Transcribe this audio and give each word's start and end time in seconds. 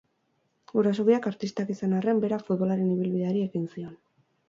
Guraso 0.71 1.05
biak 1.09 1.27
artistak 1.33 1.71
izan 1.75 1.95
arren, 1.99 2.25
berak 2.27 2.47
futbolaren 2.51 2.91
ibilbideari 2.97 3.49
ekin 3.51 3.73
zion. 3.75 3.99